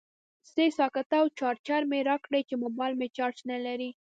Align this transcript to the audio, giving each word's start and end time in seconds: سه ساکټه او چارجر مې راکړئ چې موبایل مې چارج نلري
سه 0.51 0.63
ساکټه 0.77 1.15
او 1.21 1.27
چارجر 1.39 1.81
مې 1.89 1.99
راکړئ 2.09 2.41
چې 2.49 2.55
موبایل 2.63 2.93
مې 2.99 3.07
چارج 3.17 3.37
نلري 3.49 3.89